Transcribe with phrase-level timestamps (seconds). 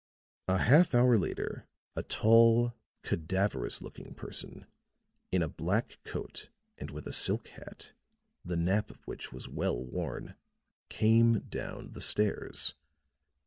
[0.47, 4.65] A half hour later a tall, cadaverous looking person,
[5.31, 7.93] in a black coat and with a silk hat,
[8.43, 10.33] the nap of which was well worn,
[10.89, 12.73] came down the stairs.